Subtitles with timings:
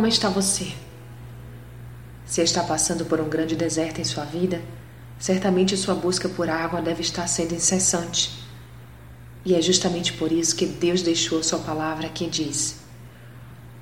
[0.00, 0.72] Como está você?
[2.24, 4.62] Se está passando por um grande deserto em sua vida,
[5.18, 8.30] certamente sua busca por água deve estar sendo incessante.
[9.44, 12.76] E é justamente por isso que Deus deixou sua palavra que diz: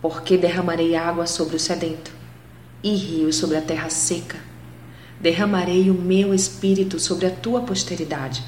[0.02, 2.10] Porque derramarei água sobre o sedento
[2.82, 4.40] e rios sobre a terra seca.
[5.20, 8.42] Derramarei o meu espírito sobre a tua posteridade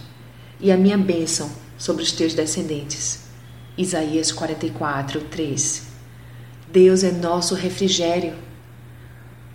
[0.58, 1.48] e a minha bênção
[1.78, 3.20] sobre os teus descendentes.
[3.78, 5.89] Isaías 44, 3.
[6.72, 8.34] Deus é nosso refrigério.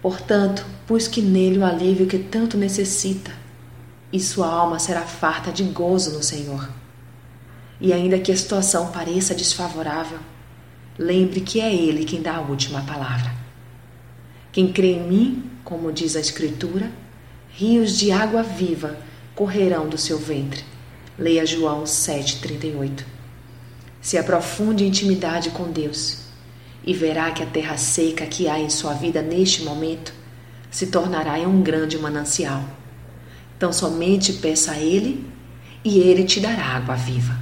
[0.02, 3.32] Portanto, busque nele o alívio que tanto necessita,
[4.12, 6.70] e sua alma será farta de gozo no Senhor.
[7.80, 10.20] E ainda que a situação pareça desfavorável,
[11.00, 13.32] lembre que é Ele quem dá a última palavra.
[14.52, 16.92] Quem crê em mim, como diz a Escritura,
[17.50, 18.98] rios de água viva
[19.34, 20.64] correrão do seu ventre.
[21.18, 23.06] Leia João 7,38.
[24.02, 26.26] Se aprofunde em intimidade com Deus
[26.86, 30.14] e verá que a terra seca que há em sua vida neste momento
[30.70, 32.64] se tornará em um grande manancial.
[33.58, 35.26] Então somente peça a Ele
[35.84, 37.36] e Ele te dará água viva.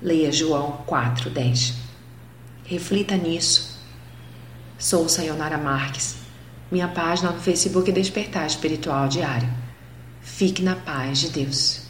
[0.00, 1.74] Leia João 4,10.
[2.64, 3.80] Reflita nisso.
[4.78, 6.16] Sou Sayonara Marques.
[6.70, 9.48] Minha página no Facebook Despertar Espiritual Diário.
[10.20, 11.87] Fique na paz de Deus.